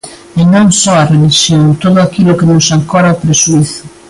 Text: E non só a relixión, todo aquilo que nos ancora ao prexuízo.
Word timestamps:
E 0.39 0.43
non 0.53 0.67
só 0.81 0.93
a 0.97 1.07
relixión, 1.13 1.63
todo 1.83 1.97
aquilo 2.01 2.37
que 2.39 2.49
nos 2.51 2.65
ancora 2.77 3.07
ao 3.09 3.19
prexuízo. 3.23 3.81